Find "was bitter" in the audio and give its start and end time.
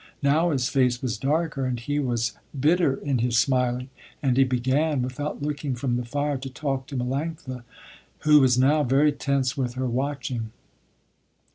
1.99-2.95